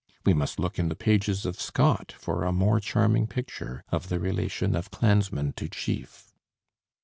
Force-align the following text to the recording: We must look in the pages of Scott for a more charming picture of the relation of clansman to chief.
We 0.25 0.33
must 0.33 0.59
look 0.59 0.79
in 0.79 0.89
the 0.89 0.95
pages 0.95 1.45
of 1.45 1.61
Scott 1.61 2.11
for 2.17 2.43
a 2.43 2.51
more 2.51 2.79
charming 2.79 3.27
picture 3.27 3.83
of 3.91 4.09
the 4.09 4.19
relation 4.19 4.75
of 4.75 4.89
clansman 4.89 5.53
to 5.57 5.69
chief. 5.69 6.33